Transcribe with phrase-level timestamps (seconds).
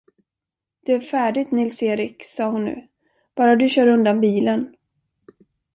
[0.85, 2.87] Det är färdigt, Nils Erik, sade hon nu,
[3.35, 4.75] bara du kör undan bilen.